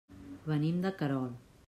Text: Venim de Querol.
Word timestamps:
Venim 0.53 0.81
de 0.87 0.95
Querol. 1.03 1.31